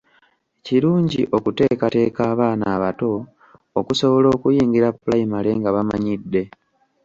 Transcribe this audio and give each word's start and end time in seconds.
Kirungi 0.65 1.21
okuteekateeka 1.37 2.21
abaana 2.33 2.65
abato 2.75 3.11
okusobola 3.79 4.27
okuyingira 4.35 4.87
Pulayimale 4.99 5.49
nga 5.59 5.69
bamanyidde. 5.75 6.43